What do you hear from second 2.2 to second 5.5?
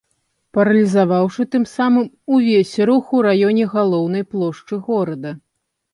увесь рух у раёне галоўнай плошчы горада.